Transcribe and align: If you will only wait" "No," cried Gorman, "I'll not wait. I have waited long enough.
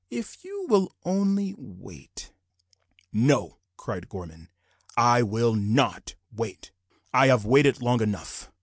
If 0.09 0.43
you 0.43 0.65
will 0.67 0.95
only 1.05 1.53
wait" 1.59 2.31
"No," 3.13 3.59
cried 3.77 4.09
Gorman, 4.09 4.49
"I'll 4.97 5.53
not 5.53 6.15
wait. 6.35 6.71
I 7.13 7.27
have 7.27 7.45
waited 7.45 7.83
long 7.83 8.01
enough. 8.01 8.51